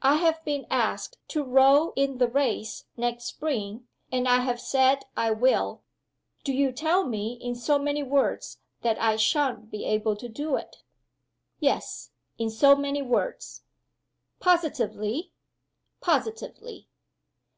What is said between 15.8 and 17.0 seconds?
"Positively."